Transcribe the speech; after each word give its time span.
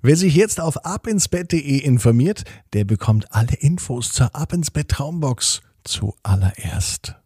Wer 0.00 0.14
sich 0.14 0.36
jetzt 0.36 0.60
auf 0.60 0.86
abinsbett.de 0.86 1.78
informiert, 1.78 2.44
der 2.72 2.84
bekommt 2.84 3.34
alle 3.34 3.54
Infos 3.58 4.12
zur 4.12 4.32
Ab 4.32 4.52
ins 4.52 4.70
Bett 4.70 4.90
Traumbox 4.90 5.60
zuallererst. 5.82 7.16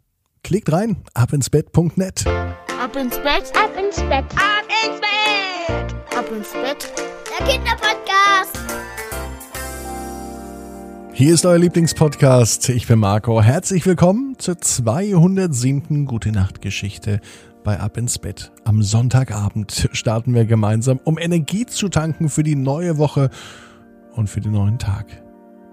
Klickt 0.43 0.73
rein, 0.73 0.97
abinsbett.net. 1.13 2.27
Ab 2.27 2.97
ins 2.97 3.17
Bett, 3.19 3.53
ab 3.55 3.73
ins 3.79 3.97
Bett, 3.97 4.25
ab 4.37 4.65
ins 4.87 5.01
Bett, 5.01 5.95
ab 6.17 6.25
ins 6.35 6.53
Bett. 6.53 6.91
Der 7.39 7.47
Kinderpodcast. 7.47 8.59
Hier 11.13 11.35
ist 11.35 11.45
euer 11.45 11.59
Lieblingspodcast. 11.59 12.71
Ich 12.71 12.87
bin 12.87 13.01
Marco. 13.01 13.43
Herzlich 13.43 13.85
willkommen 13.85 14.37
zur 14.39 14.59
207. 14.59 16.07
Gute 16.07 16.33
Nacht 16.33 16.63
Geschichte 16.63 17.21
bei 17.63 17.79
Ab 17.79 17.97
ins 17.97 18.19
Bett. 18.19 18.53
Am 18.65 18.83
Sonntagabend 18.83 19.89
starten 19.93 20.35
wir 20.35 20.45
gemeinsam, 20.45 21.01
um 21.05 21.19
Energie 21.19 21.67
zu 21.67 21.89
tanken 21.89 22.29
für 22.29 22.43
die 22.43 22.57
neue 22.57 22.99
Woche 22.99 23.31
und 24.15 24.29
für 24.29 24.41
den 24.41 24.53
neuen 24.53 24.79
Tag. 24.79 25.07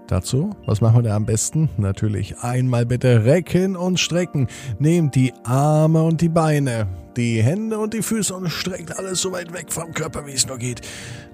Dazu, 0.06 0.50
was 0.66 0.80
machen 0.80 0.96
wir 0.96 1.02
da 1.10 1.16
am 1.16 1.24
besten? 1.24 1.68
Natürlich 1.76 2.38
einmal 2.40 2.84
bitte 2.84 3.24
recken 3.24 3.76
und 3.76 4.00
strecken. 4.00 4.48
Nehmt 4.80 5.14
die 5.14 5.32
Arme 5.44 6.02
und 6.02 6.20
die 6.20 6.28
Beine, 6.28 6.88
die 7.16 7.42
Hände 7.42 7.78
und 7.78 7.94
die 7.94 8.02
Füße 8.02 8.34
und 8.34 8.50
streckt 8.50 8.98
alles 8.98 9.20
so 9.20 9.30
weit 9.30 9.52
weg 9.52 9.72
vom 9.72 9.92
Körper, 9.92 10.26
wie 10.26 10.32
es 10.32 10.48
nur 10.48 10.58
geht. 10.58 10.80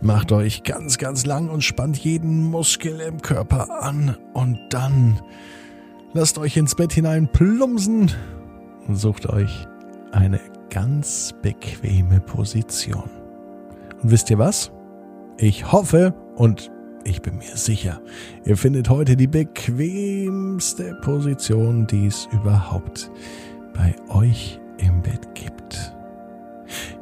Macht 0.03 0.31
euch 0.31 0.63
ganz, 0.63 0.99
ganz 0.99 1.25
lang 1.25 1.49
und 1.49 1.65
spannt 1.65 1.97
jeden 1.97 2.45
Muskel 2.45 3.01
im 3.01 3.23
Körper 3.23 3.83
an. 3.83 4.19
Und 4.35 4.59
dann 4.69 5.21
lasst 6.13 6.37
euch 6.37 6.59
ins 6.59 6.75
Bett 6.75 6.93
hinein 6.93 7.29
plumpsen 7.33 8.13
und 8.87 8.97
sucht 8.97 9.27
euch 9.27 9.67
eine 10.17 10.41
ganz 10.71 11.35
bequeme 11.43 12.21
Position. 12.21 13.11
Und 14.03 14.11
wisst 14.11 14.31
ihr 14.31 14.39
was? 14.39 14.73
Ich 15.37 15.71
hoffe 15.71 16.15
und 16.37 16.71
ich 17.05 17.23
bin 17.23 17.37
mir 17.37 17.57
sicher, 17.57 18.01
ihr 18.45 18.57
findet 18.57 18.89
heute 18.89 19.17
die 19.17 19.27
bequemste 19.27 20.99
Position, 21.03 21.87
die 21.87 22.07
es 22.07 22.27
überhaupt 22.33 23.11
bei 23.75 23.95
euch 24.09 24.59
im 24.79 25.03
Bett 25.03 25.35
gibt. 25.35 25.95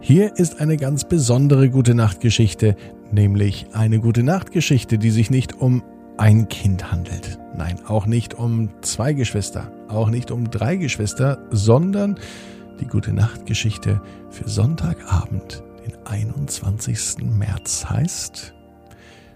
Hier 0.01 0.37
ist 0.37 0.61
eine 0.61 0.77
ganz 0.77 1.05
besondere 1.05 1.71
gute 1.71 1.95
Nachtgeschichte, 1.95 2.77
nämlich 3.13 3.67
eine 3.73 4.01
gute 4.01 4.23
Nachtgeschichte, 4.25 4.99
die 4.99 5.11
sich 5.11 5.31
nicht 5.31 5.55
um 5.61 5.83
ein 6.17 6.49
Kind 6.49 6.93
handelt. 6.93 7.39
Nein, 7.57 7.77
auch 7.87 8.07
nicht 8.07 8.35
um 8.35 8.71
zwei 8.83 9.13
Geschwister, 9.15 9.71
auch 9.89 10.11
nicht 10.11 10.31
um 10.31 10.51
drei 10.51 10.77
Geschwister, 10.77 11.39
sondern 11.51 12.19
die 12.85 12.91
gute 12.91 13.15
Nachtgeschichte 13.15 14.03
für 14.31 14.47
Sonntagabend, 14.47 15.63
den 15.87 16.07
21. 16.07 17.25
März 17.25 17.87
heißt 17.89 18.53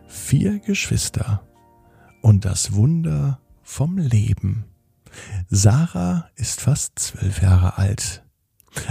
Vier 0.06 0.58
Geschwister 0.58 1.42
und 2.20 2.44
das 2.44 2.74
Wunder 2.74 3.40
vom 3.62 3.96
Leben. 3.96 4.64
Sarah 5.48 6.28
ist 6.36 6.60
fast 6.60 6.98
zwölf 6.98 7.40
Jahre 7.40 7.78
alt. 7.78 8.22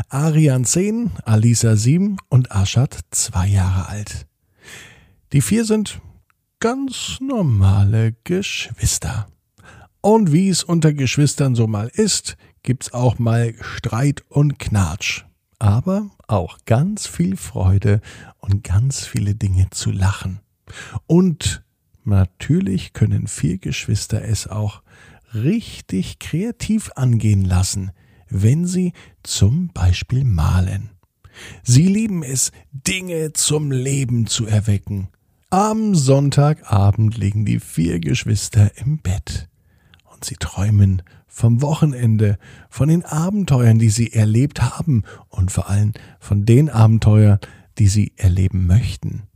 Arian 0.09 0.65
zehn, 0.65 1.11
Alisa 1.23 1.75
sieben 1.75 2.17
und 2.27 2.51
Aschat 2.51 2.99
zwei 3.11 3.47
Jahre 3.47 3.89
alt. 3.89 4.25
Die 5.33 5.41
vier 5.41 5.65
sind 5.65 6.01
ganz 6.59 7.19
normale 7.21 8.15
Geschwister. 8.23 9.27
Und 10.01 10.31
wie 10.31 10.49
es 10.49 10.63
unter 10.63 10.93
Geschwistern 10.93 11.53
so 11.53 11.67
mal 11.67 11.89
ist, 11.93 12.37
gibt's 12.67 12.93
auch 12.93 13.17
mal 13.17 13.53
Streit 13.61 14.25
und 14.27 14.59
Knatsch. 14.59 15.23
Aber 15.57 16.11
auch 16.27 16.57
ganz 16.65 17.07
viel 17.07 17.37
Freude 17.37 18.01
und 18.39 18.65
ganz 18.65 19.05
viele 19.05 19.35
Dinge 19.35 19.69
zu 19.71 19.89
lachen. 19.89 20.41
Und 21.05 21.63
natürlich 22.03 22.91
können 22.91 23.27
vier 23.27 23.57
Geschwister 23.57 24.21
es 24.21 24.47
auch 24.47 24.81
richtig 25.33 26.19
kreativ 26.19 26.91
angehen 26.97 27.45
lassen, 27.45 27.91
wenn 28.27 28.65
sie 28.65 28.91
zum 29.23 29.69
Beispiel 29.69 30.25
malen. 30.25 30.89
Sie 31.63 31.87
lieben 31.87 32.21
es, 32.21 32.51
Dinge 32.73 33.31
zum 33.31 33.71
Leben 33.71 34.27
zu 34.27 34.45
erwecken. 34.45 35.07
Am 35.51 35.95
Sonntagabend 35.95 37.15
liegen 37.15 37.45
die 37.45 37.61
vier 37.61 38.01
Geschwister 38.01 38.71
im 38.75 38.97
Bett 38.97 39.47
und 40.17 40.25
sie 40.25 40.35
träumen 40.35 41.03
vom 41.27 41.61
Wochenende, 41.61 42.39
von 42.71 42.89
den 42.89 43.05
Abenteuern, 43.05 43.77
die 43.77 43.91
sie 43.91 44.13
erlebt 44.13 44.63
haben 44.63 45.03
und 45.29 45.51
vor 45.51 45.69
allem 45.69 45.93
von 46.19 46.43
den 46.43 46.71
Abenteuern, 46.71 47.39
die 47.77 47.87
sie 47.87 48.13
erleben 48.15 48.65
möchten. 48.65 49.27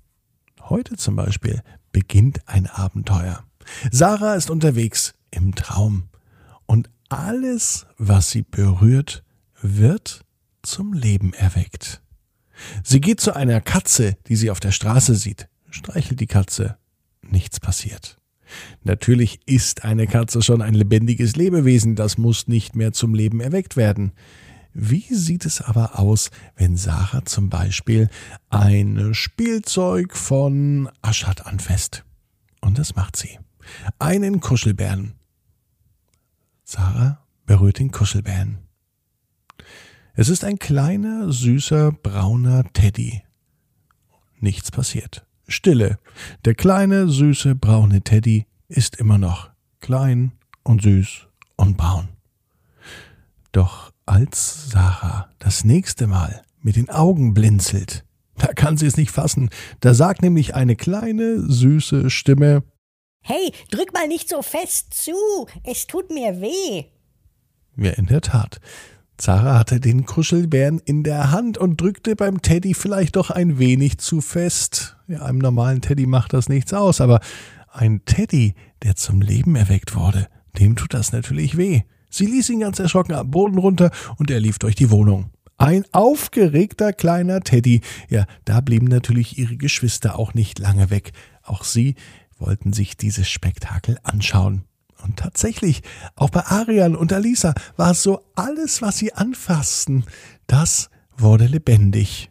Heute 0.60 0.98
zum 0.98 1.16
Beispiel 1.16 1.62
beginnt 1.92 2.48
ein 2.48 2.66
Abenteuer. 2.66 3.44
Sarah 3.92 4.34
ist 4.34 4.50
unterwegs 4.50 5.14
im 5.30 5.54
Traum 5.54 6.10
und 6.66 6.90
alles, 7.10 7.86
was 8.00 8.32
sie 8.32 8.42
berührt, 8.42 9.24
wird 9.62 10.26
zum 10.64 10.94
Leben 10.94 11.34
erweckt. 11.34 12.02
Sie 12.84 13.02
geht 13.02 13.22
zu 13.22 13.36
einer 13.36 13.62
Katze, 13.62 14.18
die 14.26 14.36
sie 14.36 14.50
auf 14.50 14.60
der 14.60 14.72
Straße 14.72 15.14
sieht, 15.14 15.48
streichelt 15.70 16.20
die 16.20 16.28
Katze, 16.28 16.78
nichts 17.22 17.60
passiert. 17.60 18.21
Natürlich 18.84 19.40
ist 19.46 19.84
eine 19.84 20.08
Katze 20.08 20.42
schon 20.42 20.62
ein 20.62 20.74
lebendiges 20.74 21.36
Lebewesen, 21.36 21.96
das 21.96 22.18
muss 22.18 22.48
nicht 22.48 22.76
mehr 22.76 22.94
zum 22.94 23.14
Leben 23.14 23.40
erweckt 23.40 23.78
werden. 23.78 24.12
Wie 24.74 25.14
sieht 25.14 25.46
es 25.46 25.62
aber 25.62 26.00
aus, 26.00 26.32
wenn 26.56 26.78
Sarah 26.78 27.26
zum 27.26 27.50
Beispiel 27.50 28.10
ein 28.50 29.14
Spielzeug 29.14 30.16
von 30.16 30.90
Aschat 31.02 31.46
anfasst? 31.46 32.06
Und 32.62 32.78
das 32.78 32.96
macht 32.96 33.18
sie. 33.18 33.38
Einen 34.00 34.40
Kuschelbären. 34.40 35.14
Sarah 36.64 37.26
berührt 37.46 37.80
den 37.80 37.92
Kuschelbären. 37.92 38.60
Es 40.14 40.30
ist 40.30 40.44
ein 40.44 40.60
kleiner, 40.60 41.32
süßer, 41.32 41.92
brauner 41.92 42.64
Teddy. 42.74 43.24
Nichts 44.40 44.72
passiert. 44.72 45.26
Stille. 45.52 46.00
Der 46.46 46.56
kleine, 46.56 47.08
süße, 47.08 47.56
braune 47.56 48.02
Teddy 48.02 48.46
ist 48.68 48.96
immer 48.98 49.18
noch 49.18 49.50
klein 49.80 50.32
und 50.64 50.82
süß 50.82 51.28
und 51.56 51.78
braun. 51.78 52.10
Doch 53.52 53.92
als 54.06 54.70
Sarah 54.72 55.30
das 55.40 55.64
nächste 55.64 56.08
Mal 56.08 56.42
mit 56.62 56.76
den 56.76 56.90
Augen 56.90 57.34
blinzelt, 57.34 58.06
da 58.38 58.48
kann 58.48 58.78
sie 58.78 58.86
es 58.86 58.98
nicht 58.98 59.12
fassen. 59.12 59.50
Da 59.82 59.94
sagt 59.94 60.22
nämlich 60.22 60.56
eine 60.56 60.76
kleine, 60.76 61.42
süße 61.42 62.10
Stimme 62.10 62.64
Hey, 63.24 63.54
drück 63.70 63.94
mal 63.94 64.08
nicht 64.08 64.30
so 64.30 64.42
fest 64.42 64.94
zu, 64.96 65.14
es 65.64 65.86
tut 65.86 66.10
mir 66.10 66.42
weh. 66.42 66.86
Ja, 67.78 67.92
in 67.92 68.08
der 68.08 68.22
Tat. 68.22 68.60
Zara 69.22 69.60
hatte 69.60 69.80
den 69.80 70.08
Kuschelbären 70.08 70.80
in 70.80 71.04
der 71.04 71.30
Hand 71.30 71.60
und 71.60 71.80
drückte 71.80 72.16
beim 72.16 72.42
Teddy 72.42 72.74
vielleicht 72.74 73.18
doch 73.18 73.30
ein 73.30 73.60
wenig 73.60 74.00
zu 74.00 74.20
fest. 74.20 74.98
Ja, 75.08 75.22
einem 75.22 75.38
normalen 75.38 75.82
Teddy 75.82 76.08
macht 76.08 76.34
das 76.34 76.50
nichts 76.50 76.74
aus, 76.74 77.02
aber 77.02 77.20
ein 77.72 78.04
Teddy, 78.06 78.56
der 78.82 78.96
zum 78.96 79.22
Leben 79.22 79.56
erweckt 79.56 79.96
wurde, 79.96 80.28
dem 80.58 80.76
tut 80.76 80.96
das 80.96 81.14
natürlich 81.14 81.56
weh. 81.56 81.84
Sie 82.10 82.26
ließ 82.26 82.50
ihn 82.50 82.62
ganz 82.62 82.80
erschrocken 82.80 83.14
am 83.14 83.30
Boden 83.30 83.60
runter 83.60 83.92
und 84.18 84.32
er 84.32 84.40
lief 84.40 84.58
durch 84.58 84.74
die 84.74 84.90
Wohnung. 84.90 85.30
Ein 85.60 85.86
aufgeregter 85.92 86.92
kleiner 86.92 87.42
Teddy. 87.42 87.82
Ja, 88.10 88.26
da 88.46 88.60
blieben 88.60 88.88
natürlich 88.88 89.38
ihre 89.38 89.56
Geschwister 89.56 90.18
auch 90.18 90.34
nicht 90.34 90.58
lange 90.58 90.90
weg. 90.90 91.12
Auch 91.44 91.64
sie 91.64 91.94
wollten 92.40 92.74
sich 92.74 92.98
dieses 92.98 93.30
Spektakel 93.30 94.00
anschauen. 94.02 94.64
Und 95.04 95.18
tatsächlich, 95.18 95.82
auch 96.16 96.30
bei 96.30 96.46
Arian 96.46 96.96
und 96.96 97.12
Alisa 97.12 97.54
war 97.78 97.92
es 97.92 98.04
so, 98.04 98.24
alles, 98.36 98.82
was 98.82 98.98
sie 98.98 99.14
anfassten, 99.14 100.06
das 100.48 100.90
wurde 101.18 101.46
lebendig. 101.46 102.30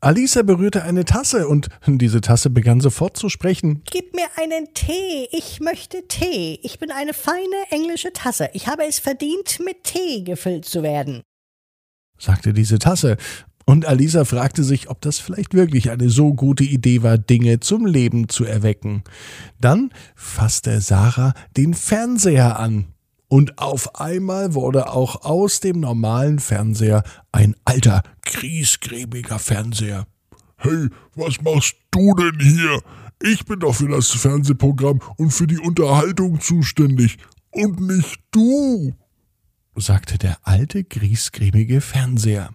Alisa 0.00 0.42
berührte 0.42 0.84
eine 0.84 1.04
Tasse 1.04 1.48
und 1.48 1.68
diese 1.86 2.20
Tasse 2.20 2.50
begann 2.50 2.80
sofort 2.80 3.16
zu 3.16 3.28
sprechen. 3.28 3.82
Gib 3.90 4.14
mir 4.14 4.26
einen 4.36 4.72
Tee, 4.72 5.28
ich 5.32 5.58
möchte 5.58 6.06
Tee. 6.06 6.60
Ich 6.62 6.78
bin 6.78 6.92
eine 6.92 7.12
feine 7.14 7.56
englische 7.70 8.12
Tasse. 8.12 8.48
Ich 8.52 8.68
habe 8.68 8.84
es 8.84 9.00
verdient, 9.00 9.58
mit 9.64 9.82
Tee 9.82 10.22
gefüllt 10.22 10.66
zu 10.66 10.84
werden, 10.84 11.22
sagte 12.16 12.52
diese 12.52 12.78
Tasse. 12.78 13.16
Und 13.68 13.84
Alisa 13.84 14.24
fragte 14.24 14.64
sich, 14.64 14.88
ob 14.88 15.02
das 15.02 15.18
vielleicht 15.18 15.52
wirklich 15.52 15.90
eine 15.90 16.08
so 16.08 16.32
gute 16.32 16.64
Idee 16.64 17.02
war, 17.02 17.18
Dinge 17.18 17.60
zum 17.60 17.84
Leben 17.84 18.30
zu 18.30 18.46
erwecken. 18.46 19.02
Dann 19.60 19.90
fasste 20.14 20.80
Sarah 20.80 21.34
den 21.54 21.74
Fernseher 21.74 22.58
an. 22.58 22.86
Und 23.28 23.58
auf 23.58 24.00
einmal 24.00 24.54
wurde 24.54 24.90
auch 24.90 25.22
aus 25.26 25.60
dem 25.60 25.80
normalen 25.80 26.38
Fernseher 26.38 27.02
ein 27.30 27.56
alter, 27.66 28.02
griesgrämiger 28.24 29.38
Fernseher. 29.38 30.06
Hey, 30.56 30.88
was 31.14 31.38
machst 31.42 31.76
du 31.90 32.14
denn 32.14 32.40
hier? 32.40 32.80
Ich 33.22 33.44
bin 33.44 33.60
doch 33.60 33.74
für 33.74 33.88
das 33.88 34.08
Fernsehprogramm 34.08 35.00
und 35.18 35.30
für 35.30 35.46
die 35.46 35.58
Unterhaltung 35.58 36.40
zuständig. 36.40 37.18
Und 37.50 37.80
nicht 37.80 38.18
du, 38.30 38.94
sagte 39.76 40.16
der 40.16 40.38
alte, 40.44 40.84
griesgrämige 40.84 41.82
Fernseher. 41.82 42.48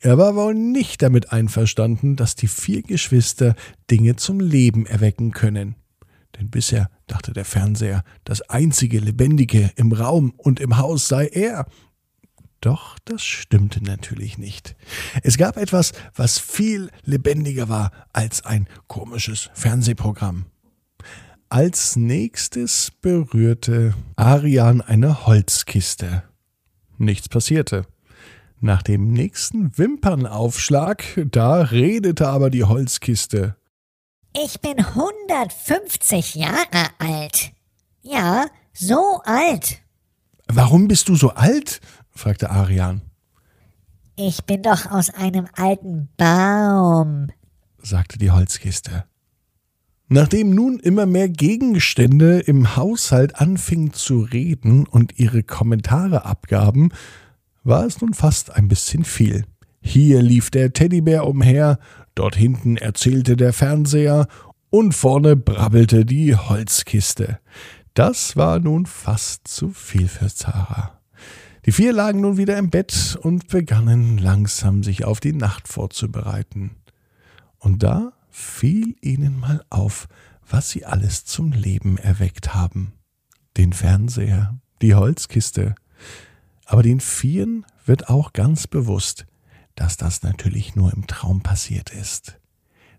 Er 0.00 0.16
war 0.16 0.36
wohl 0.36 0.54
nicht 0.54 1.02
damit 1.02 1.32
einverstanden, 1.32 2.14
dass 2.14 2.36
die 2.36 2.46
vier 2.46 2.82
Geschwister 2.82 3.56
Dinge 3.90 4.16
zum 4.16 4.38
Leben 4.38 4.86
erwecken 4.86 5.32
können. 5.32 5.74
Denn 6.38 6.50
bisher 6.50 6.88
dachte 7.08 7.32
der 7.32 7.44
Fernseher, 7.44 8.04
das 8.24 8.42
einzige 8.42 9.00
Lebendige 9.00 9.70
im 9.76 9.92
Raum 9.92 10.32
und 10.36 10.60
im 10.60 10.76
Haus 10.76 11.08
sei 11.08 11.26
er. 11.26 11.66
Doch 12.60 12.98
das 13.04 13.22
stimmte 13.22 13.82
natürlich 13.82 14.38
nicht. 14.38 14.76
Es 15.22 15.36
gab 15.36 15.56
etwas, 15.56 15.92
was 16.14 16.38
viel 16.38 16.90
lebendiger 17.04 17.68
war 17.68 17.90
als 18.12 18.44
ein 18.44 18.68
komisches 18.86 19.50
Fernsehprogramm. 19.54 20.46
Als 21.48 21.96
nächstes 21.96 22.92
berührte 23.00 23.94
Arian 24.16 24.80
eine 24.80 25.26
Holzkiste. 25.26 26.24
Nichts 26.98 27.28
passierte. 27.28 27.86
Nach 28.60 28.82
dem 28.82 29.12
nächsten 29.12 29.78
Wimpernaufschlag, 29.78 31.04
da 31.30 31.60
redete 31.60 32.28
aber 32.28 32.50
die 32.50 32.64
Holzkiste. 32.64 33.56
Ich 34.36 34.60
bin 34.60 34.78
150 34.78 36.34
Jahre 36.34 36.88
alt. 36.98 37.52
Ja, 38.02 38.46
so 38.72 39.20
alt. 39.24 39.80
Warum 40.48 40.88
bist 40.88 41.08
du 41.08 41.14
so 41.14 41.30
alt? 41.30 41.80
fragte 42.10 42.50
Arian. 42.50 43.02
Ich 44.16 44.44
bin 44.44 44.62
doch 44.64 44.90
aus 44.90 45.10
einem 45.10 45.46
alten 45.54 46.08
Baum, 46.16 47.28
sagte 47.80 48.18
die 48.18 48.32
Holzkiste. 48.32 49.04
Nachdem 50.08 50.50
nun 50.50 50.80
immer 50.80 51.06
mehr 51.06 51.28
Gegenstände 51.28 52.40
im 52.40 52.74
Haushalt 52.76 53.36
anfingen 53.36 53.92
zu 53.92 54.20
reden 54.20 54.86
und 54.86 55.20
ihre 55.20 55.44
Kommentare 55.44 56.24
abgaben, 56.24 56.90
war 57.64 57.84
es 57.84 58.00
nun 58.00 58.14
fast 58.14 58.54
ein 58.54 58.68
bisschen 58.68 59.04
viel. 59.04 59.44
Hier 59.80 60.22
lief 60.22 60.50
der 60.50 60.72
Teddybär 60.72 61.26
umher, 61.26 61.78
dort 62.14 62.36
hinten 62.36 62.76
erzählte 62.76 63.36
der 63.36 63.52
Fernseher 63.52 64.26
und 64.70 64.94
vorne 64.94 65.36
brabbelte 65.36 66.04
die 66.04 66.34
Holzkiste. 66.36 67.38
Das 67.94 68.36
war 68.36 68.58
nun 68.58 68.86
fast 68.86 69.48
zu 69.48 69.70
viel 69.70 70.08
für 70.08 70.28
Zara. 70.28 71.00
Die 71.66 71.72
vier 71.72 71.92
lagen 71.92 72.20
nun 72.20 72.36
wieder 72.36 72.56
im 72.56 72.70
Bett 72.70 73.18
und 73.20 73.48
begannen 73.48 74.18
langsam 74.18 74.82
sich 74.82 75.04
auf 75.04 75.20
die 75.20 75.32
Nacht 75.32 75.68
vorzubereiten. 75.68 76.76
Und 77.58 77.82
da 77.82 78.12
fiel 78.30 78.94
ihnen 79.00 79.38
mal 79.38 79.64
auf, 79.68 80.08
was 80.48 80.70
sie 80.70 80.86
alles 80.86 81.24
zum 81.24 81.52
Leben 81.52 81.98
erweckt 81.98 82.54
haben. 82.54 82.92
Den 83.56 83.72
Fernseher, 83.72 84.58
die 84.80 84.94
Holzkiste, 84.94 85.74
aber 86.68 86.82
den 86.82 87.00
Vieren 87.00 87.64
wird 87.86 88.10
auch 88.10 88.34
ganz 88.34 88.66
bewusst, 88.66 89.26
dass 89.74 89.96
das 89.96 90.22
natürlich 90.22 90.76
nur 90.76 90.92
im 90.92 91.06
Traum 91.06 91.40
passiert 91.40 91.90
ist. 91.90 92.38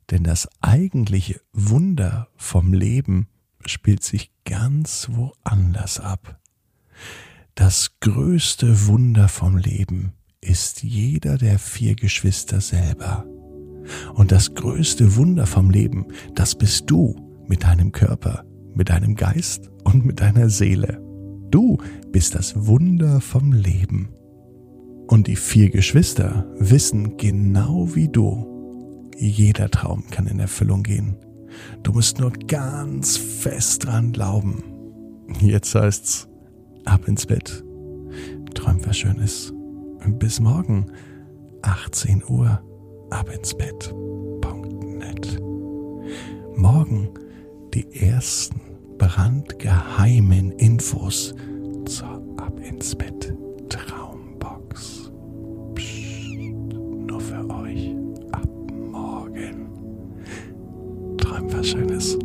Denn 0.10 0.24
das 0.24 0.50
eigentliche 0.60 1.39
Wunder 1.54 2.30
vom 2.36 2.74
Leben 2.74 3.27
spielt 3.63 4.04
sich 4.04 4.31
ganz 4.44 5.07
woanders 5.12 6.00
ab. 6.00 6.39
Das 7.54 8.00
größte 8.00 8.88
Wunder 8.88 9.27
vom 9.27 9.56
Leben 9.56 10.13
ist 10.42 10.81
jeder 10.81 11.38
der 11.38 11.60
vier 11.60 11.95
Geschwister 11.95 12.62
selber. 12.62 13.25
Und 14.16 14.31
das 14.31 14.56
größte 14.56 15.16
Wunder 15.16 15.45
vom 15.45 15.69
Leben, 15.69 16.07
das 16.33 16.57
bist 16.57 16.89
du 16.89 17.44
mit 17.48 17.63
deinem 17.63 17.92
Körper, 17.92 18.45
mit 18.74 18.89
deinem 18.89 19.13
Geist 19.13 19.69
und 19.83 20.06
mit 20.06 20.21
deiner 20.21 20.50
Seele. 20.50 21.08
Du 21.50 21.78
bist 22.12 22.36
das 22.36 22.68
Wunder 22.68 23.22
vom 23.22 23.51
Leben. 23.51 24.10
Und 25.07 25.28
die 25.28 25.36
vier 25.36 25.69
Geschwister 25.69 26.46
wissen 26.60 27.18
genau 27.18 27.96
wie 27.96 28.07
du, 28.07 29.10
jeder 29.18 29.69
Traum 29.69 30.04
kann 30.12 30.28
in 30.28 30.40
Erfüllung 30.40 30.84
gehen. 30.84 31.16
Du 31.81 31.92
musst 31.92 32.19
nur 32.19 32.31
ganz 32.31 33.18
fest 33.18 33.86
dran 33.86 34.12
glauben. 34.12 34.63
Jetzt 35.42 35.74
heißt's, 35.74 36.28
ab 36.86 37.07
ins 37.07 37.25
Bett. 37.25 37.63
Träum 38.54 38.80
was 38.86 38.98
Schönes. 38.98 39.52
Und 40.06 40.19
bis 40.19 40.40
morgen, 40.40 40.86
18 41.63 42.24
Uhr, 42.28 42.62
ab 43.10 43.30
ins 43.36 43.56
Bett.net. 43.56 45.42
Morgen 46.56 47.10
die 47.74 47.92
ersten 47.94 48.69
brandgeheimen 49.00 50.51
Infos 50.51 51.34
zur 51.86 52.22
Ab 52.38 52.60
ins 52.62 52.94
Bett 52.96 53.34
Traumbox. 53.69 55.12
Psst, 55.74 56.74
nur 57.07 57.19
für 57.19 57.50
euch 57.50 57.96
ab 58.31 58.48
morgen. 58.92 59.69
Träum 61.18 61.51
was 61.51 61.68
Schönes. 61.69 62.18